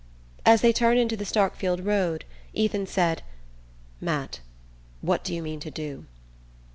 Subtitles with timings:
[0.47, 3.21] As they turned into the Starkfield road Ethan said:
[3.99, 4.39] "Matt,
[5.01, 6.07] what do you mean to do?"